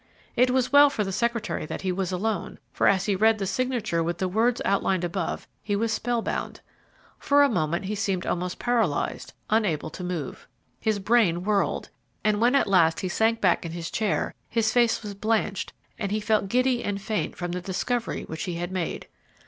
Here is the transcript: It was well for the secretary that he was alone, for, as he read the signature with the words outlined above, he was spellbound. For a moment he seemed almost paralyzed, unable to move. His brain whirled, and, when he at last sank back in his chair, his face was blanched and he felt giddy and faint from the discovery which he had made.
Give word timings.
It 0.35 0.49
was 0.49 0.73
well 0.73 0.89
for 0.89 1.03
the 1.03 1.11
secretary 1.11 1.67
that 1.67 1.83
he 1.83 1.91
was 1.91 2.11
alone, 2.11 2.57
for, 2.73 2.87
as 2.87 3.05
he 3.05 3.15
read 3.15 3.37
the 3.37 3.45
signature 3.45 4.01
with 4.01 4.17
the 4.17 4.27
words 4.27 4.59
outlined 4.65 5.03
above, 5.03 5.47
he 5.61 5.75
was 5.75 5.93
spellbound. 5.93 6.59
For 7.19 7.43
a 7.43 7.49
moment 7.49 7.85
he 7.85 7.93
seemed 7.93 8.25
almost 8.25 8.57
paralyzed, 8.57 9.33
unable 9.51 9.91
to 9.91 10.03
move. 10.03 10.47
His 10.79 10.97
brain 10.97 11.43
whirled, 11.43 11.89
and, 12.23 12.41
when 12.41 12.55
he 12.55 12.59
at 12.61 12.65
last 12.65 13.07
sank 13.11 13.41
back 13.41 13.63
in 13.63 13.73
his 13.73 13.91
chair, 13.91 14.33
his 14.49 14.73
face 14.73 15.03
was 15.03 15.13
blanched 15.13 15.71
and 15.99 16.11
he 16.11 16.19
felt 16.19 16.49
giddy 16.49 16.83
and 16.83 16.99
faint 16.99 17.35
from 17.35 17.51
the 17.51 17.61
discovery 17.61 18.23
which 18.23 18.45
he 18.45 18.55
had 18.55 18.71
made. 18.71 19.07